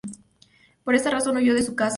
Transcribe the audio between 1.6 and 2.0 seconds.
su casa.